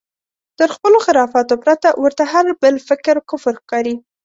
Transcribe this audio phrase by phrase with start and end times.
[0.57, 3.95] تر خپلو خرافاتو پرته ورته هر بل فکر کفر ښکاري.